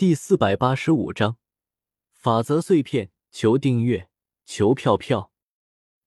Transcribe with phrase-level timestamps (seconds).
[0.00, 1.36] 第四百八十五章
[2.10, 3.10] 法则碎片。
[3.30, 4.08] 求订阅，
[4.46, 5.30] 求票票。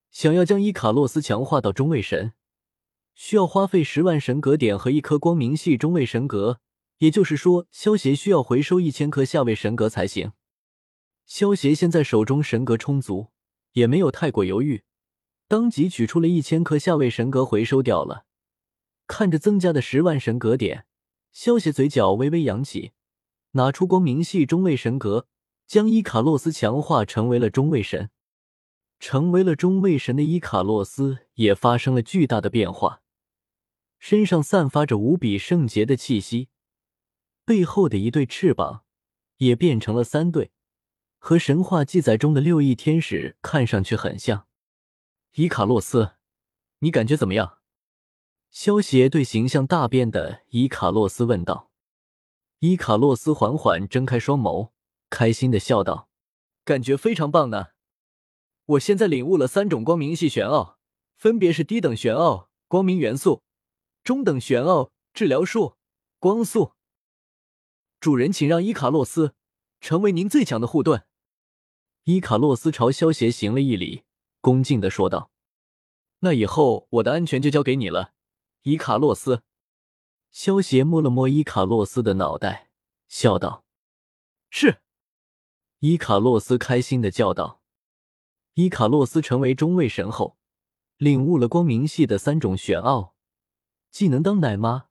[0.09, 2.33] 想要将伊卡洛斯强化到中位神，
[3.13, 6.59] 需要花费十万神格点和一颗光明系中位神格。
[6.97, 10.31] 也就是说，萧协需要回收一千颗下位神格才行。
[11.27, 13.27] 萧协现在手中神格充足，
[13.73, 14.81] 也没有太过犹豫，
[15.47, 18.25] 当即取出了一千颗下位神格回收掉了。
[19.05, 20.87] 看着增加的十万神格点，
[21.31, 22.93] 萧协嘴角微微扬起。
[23.53, 25.27] 拿出光明系中位神格，
[25.65, 28.11] 将伊卡洛斯强化成为了中位神。
[28.99, 33.01] 成为了中位神的伊卡洛斯也发生了巨大的变化，
[33.99, 36.47] 身上散发着无比圣洁的气息，
[37.43, 38.85] 背后的一对翅膀
[39.37, 40.51] 也变成了三对，
[41.17, 44.47] 和神话记载中的六翼天使看上去很像。
[45.33, 46.13] 伊卡洛斯，
[46.79, 47.57] 你感觉怎么样？
[48.49, 51.72] 萧协对形象大变的伊卡洛斯问道。
[52.63, 54.71] 伊卡洛斯缓缓睁开双眸，
[55.09, 56.07] 开心的笑道
[56.63, 57.71] ：“感觉非常棒呢！
[58.65, 60.79] 我现在领悟了三种光明系玄奥，
[61.17, 63.43] 分别是低等玄奥光明元素、
[64.01, 65.75] 中等玄奥治疗术、
[66.19, 66.71] 光速。
[67.99, 69.35] 主人，请让伊卡洛斯
[69.81, 71.03] 成为您最强的护盾。”
[72.05, 74.03] 伊卡洛斯朝萧协行了一礼，
[74.39, 75.31] 恭敬的说道
[76.19, 78.13] ：“那以后我的安全就交给你了，
[78.61, 79.43] 伊卡洛斯。”
[80.33, 82.71] 萧协摸了摸伊卡洛斯的脑袋，
[83.07, 83.63] 笑道
[84.49, 84.79] ：“是。”
[85.77, 87.61] 伊卡洛斯开心的叫道
[88.55, 90.37] ：“伊卡洛斯成为中位神后，
[90.97, 93.13] 领悟了光明系的三种玄奥，
[93.91, 94.87] 既能当奶妈，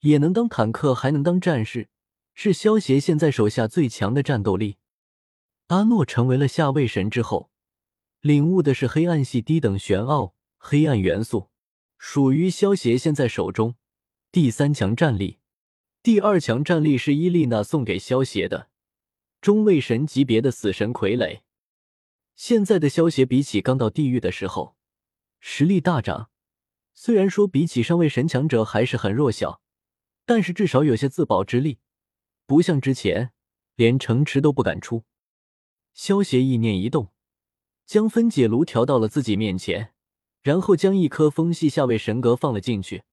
[0.00, 1.90] 也能当坦克，还能当战士，
[2.32, 4.78] 是萧协现在手下最强的战斗力。”
[5.68, 7.50] 阿诺成为了下位神之后，
[8.22, 11.50] 领悟的是黑暗系低等玄奥黑暗元素，
[11.98, 13.74] 属于萧协现在手中。
[14.32, 15.38] 第三强战力，
[16.02, 18.68] 第二强战力是伊丽娜送给萧协的
[19.40, 21.40] 中位神级别的死神傀儡。
[22.34, 24.76] 现在的萧协比起刚到地狱的时候，
[25.40, 26.28] 实力大涨。
[26.92, 29.62] 虽然说比起上位神强者还是很弱小，
[30.26, 31.78] 但是至少有些自保之力，
[32.46, 33.32] 不像之前
[33.74, 35.04] 连城池都不敢出。
[35.94, 37.10] 萧协意念一动，
[37.86, 39.94] 将分解炉调到了自己面前，
[40.42, 43.04] 然后将一颗风系下位神格放了进去。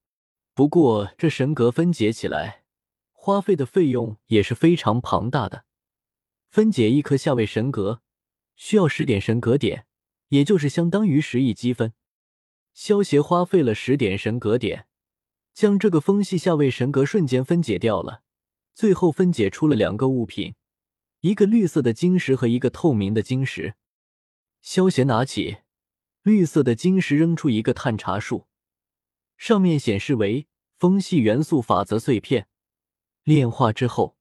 [0.54, 2.62] 不过，这神格分解起来
[3.10, 5.64] 花费的费用也是非常庞大的。
[6.48, 8.02] 分解一颗下位神格
[8.54, 9.86] 需要十点神格点，
[10.28, 11.92] 也就是相当于十亿积分。
[12.72, 14.86] 萧协花费了十点神格点，
[15.52, 18.22] 将这个风系下位神格瞬间分解掉了。
[18.72, 20.54] 最后分解出了两个物品，
[21.22, 23.74] 一个绿色的晶石和一个透明的晶石。
[24.62, 25.58] 萧协拿起
[26.22, 28.46] 绿色的晶石，扔出一个探查术。
[29.44, 32.48] 上面显示为风系元素法则碎片，
[33.24, 34.16] 炼化之后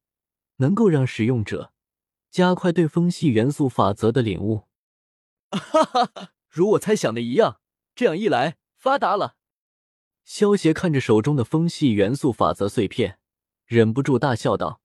[0.58, 1.72] 能够让使用者
[2.30, 4.68] 加快对风系元素法则的领悟。
[5.50, 7.62] 哈哈哈，如我猜想的一样，
[7.96, 9.38] 这样一来发达了。
[10.26, 13.18] 萧协看着手中的风系元素法则碎片，
[13.66, 14.82] 忍不住大笑道：“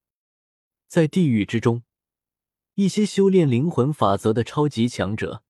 [0.86, 1.82] 在地狱之中，
[2.74, 5.42] 一些修炼灵魂法则的超级强者，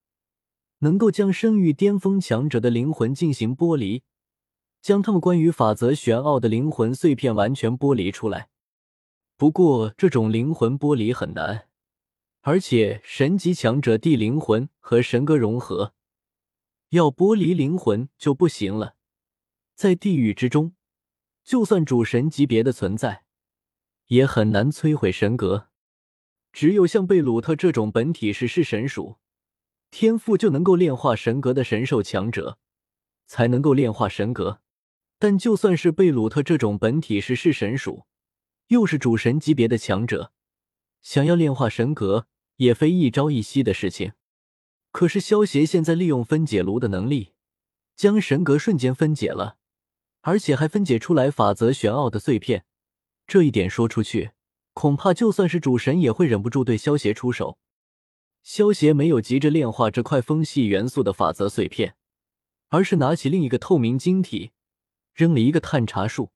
[0.78, 4.02] 能够将生育巅峰强者的灵魂进行剥离。”
[4.80, 8.48] 将他们关于法则玄奥的灵魂碎片完全剥离出来。
[9.36, 11.68] 不过，这种灵魂剥离很难，
[12.40, 15.94] 而且神级强者地灵魂和神格融合，
[16.90, 18.96] 要剥离灵魂就不行了。
[19.74, 20.74] 在地狱之中，
[21.44, 23.24] 就算主神级别的存在，
[24.06, 25.68] 也很难摧毁神格。
[26.52, 29.18] 只有像贝鲁特这种本体是是神属，
[29.90, 32.58] 天赋就能够炼化神格的神兽强者，
[33.26, 34.60] 才能够炼化神格。
[35.18, 38.06] 但就算是贝鲁特这种本体是是神属，
[38.68, 40.32] 又是主神级别的强者，
[41.02, 44.12] 想要炼化神格也非一朝一夕的事情。
[44.92, 47.32] 可是萧协现在利用分解炉的能力，
[47.96, 49.56] 将神格瞬间分解了，
[50.22, 52.64] 而且还分解出来法则玄奥的碎片。
[53.26, 54.30] 这一点说出去，
[54.72, 57.58] 恐怕就算是主神也会忍不住对萧协出手。
[58.42, 61.96] 萧协没有急着炼化这块风系元素的法则碎片，
[62.68, 64.52] 而是拿起另一个透明晶体。
[65.18, 66.30] 扔了一个探查术，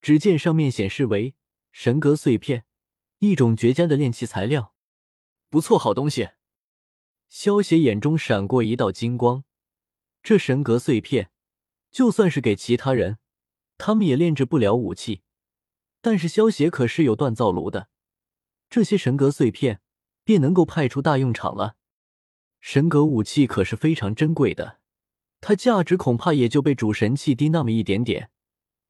[0.00, 1.34] 只见上面显示为
[1.72, 2.64] 神格碎片，
[3.18, 4.74] 一种绝佳的炼器材料。
[5.50, 6.30] 不错，好东西。
[7.28, 9.44] 萧协眼中闪过一道金光，
[10.22, 11.30] 这神格碎片，
[11.90, 13.18] 就算是给其他人，
[13.76, 15.20] 他们也炼制不了武器。
[16.00, 17.90] 但是萧协可是有锻造炉的，
[18.70, 19.82] 这些神格碎片
[20.24, 21.76] 便能够派出大用场了。
[22.58, 24.77] 神格武器可是非常珍贵的。
[25.40, 28.30] 它价值恐怕也就被主神器低那么一点点，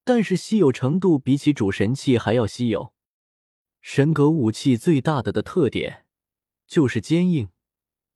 [0.05, 2.93] 但是稀有程度比起主神器还要稀有。
[3.81, 6.07] 神格武器最大的的特点
[6.67, 7.49] 就是坚硬，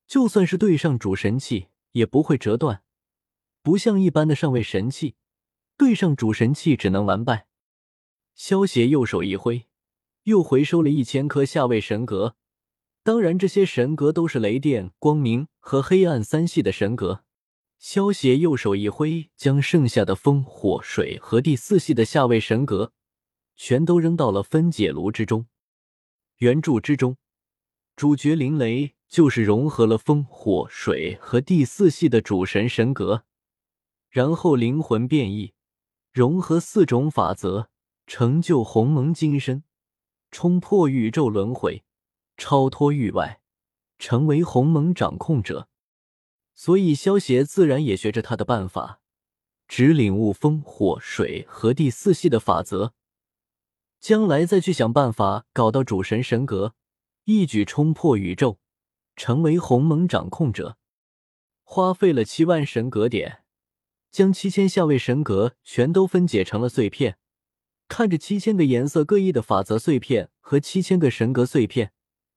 [0.07, 2.83] 就算是对上主神器也不会折断，
[3.63, 5.15] 不像一般的上位神器，
[5.77, 7.47] 对上主神器只能完败。
[8.35, 9.67] 萧协右手一挥，
[10.25, 12.37] 又回收了一千颗下位神格。
[13.03, 17.25] 当然，这些神格都是雷电、光明和黑暗三系的神格。
[17.83, 22.93] 萧协右手一挥，将剩下的风、火、水和第四系的下位神格
[23.57, 25.47] 全都扔到了分解炉之中。
[26.37, 27.17] 原著之中，
[27.97, 33.25] 主角灵雷就是融合了风、火、水和第四系的主神神格，
[34.09, 35.53] 然后灵魂变异，
[36.13, 37.67] 融合四种法则，
[38.07, 39.65] 成就鸿蒙金身，
[40.31, 41.83] 冲破宇宙轮回。
[42.37, 43.41] 超脱域外，
[43.99, 45.69] 成为鸿蒙掌控者，
[46.65, 49.01] 所以萧协自然也学着他的办法，
[49.67, 52.93] 只领悟风、火、水和地四系的法则，
[53.99, 56.77] 将来再去想办法搞到主神神格，
[57.25, 58.59] 一举冲破宇宙，
[59.17, 60.77] 成为鸿蒙掌控者。
[61.65, 63.43] 花费了七万神格点，
[64.13, 67.19] 将七千下位神格全都分解成了碎片，
[67.89, 71.91] 看着七千个颜色各异的法则碎片和七千个神格碎片。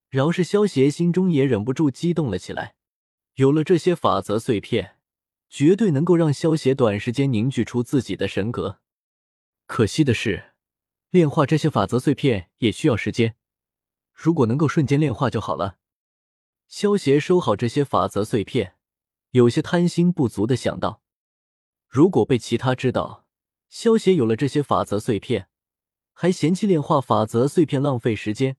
[0.09, 2.73] 饶是萧协心中也忍不住激动了起来。
[3.35, 4.97] 有了这些法则碎片，
[5.49, 8.79] 绝对能够让萧协短时间凝聚出自己的神格。
[9.65, 10.53] 可惜的是，
[11.09, 13.35] 炼化这些法则碎片也需要时间。
[14.13, 15.77] 如果能够瞬间炼化就好了。
[16.69, 18.75] 萧协收好这些法则碎片，
[19.31, 21.01] 有些贪心不足的想到：
[21.89, 23.27] 如果被其他知道
[23.67, 25.49] 萧协有了这些法则碎片，
[26.13, 28.55] 还嫌弃炼化法则碎片浪费时间。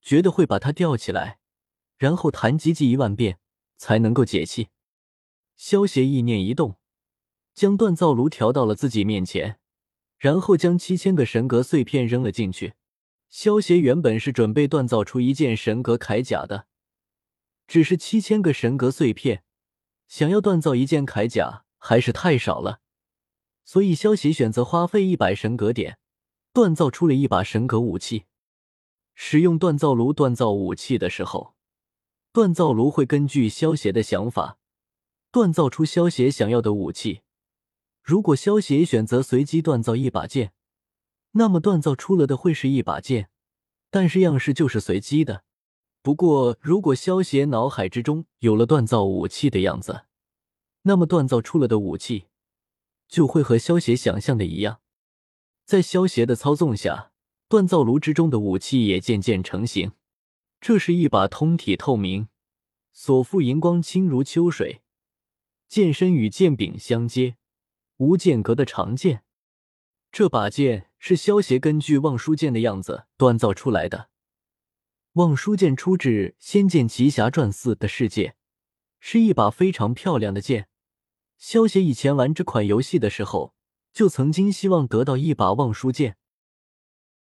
[0.00, 1.38] 觉得会把他吊起来，
[1.98, 3.40] 然后弹唧唧一万遍
[3.76, 4.68] 才能够解气。
[5.56, 6.76] 萧协意念一动，
[7.54, 9.58] 将锻造炉调到了自己面前，
[10.18, 12.74] 然后将七千个神格碎片扔了进去。
[13.28, 16.66] 萧协原本是准备锻造出一件神格铠甲的，
[17.66, 19.42] 只是七千个神格碎片，
[20.06, 22.80] 想要锻造一件铠甲还是太少了，
[23.64, 25.98] 所以萧协选择花费一百神格点，
[26.54, 28.26] 锻造出了一把神格武器。
[29.14, 31.55] 使用锻造炉锻造武器的时候，
[32.36, 34.58] 锻造炉会根据萧协的想法
[35.32, 37.22] 锻造出萧协想要的武器。
[38.02, 40.52] 如果萧协选择随机锻造一把剑，
[41.30, 43.30] 那么锻造出了的会是一把剑，
[43.90, 45.44] 但是样式就是随机的。
[46.02, 50.04] 不过，如果萧协脑海之中有了锻造武器的样子，
[50.82, 52.26] 那么锻造出了的武器
[53.08, 54.80] 就会和萧协想象的一样。
[55.64, 57.12] 在萧协的操纵下。
[57.48, 59.92] 锻造炉之中的武器也渐渐成型。
[60.60, 62.28] 这是一把通体透明、
[62.92, 64.82] 所附银光清如秋水、
[65.68, 67.36] 剑身与剑柄相接、
[67.98, 69.22] 无间隔的长剑。
[70.10, 74.08] 这把剑是萧协根据望舒剑的样子锻造出来的。
[75.12, 76.08] 望舒剑出自
[76.38, 78.34] 《仙剑奇侠传四》的世界，
[78.98, 80.68] 是一把非常漂亮的剑。
[81.36, 83.54] 萧协以前玩这款游戏的时候，
[83.92, 86.16] 就曾经希望得到一把望舒剑。